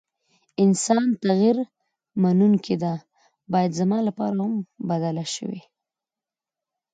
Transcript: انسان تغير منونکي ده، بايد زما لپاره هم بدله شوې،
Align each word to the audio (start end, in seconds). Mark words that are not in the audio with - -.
انسان 0.63 1.03
تغير 1.21 1.57
منونکي 2.21 2.75
ده، 2.83 2.93
بايد 3.51 3.71
زما 3.79 3.97
لپاره 4.07 4.35
هم 4.45 4.53
بدله 4.89 5.25
شوې، 5.35 5.61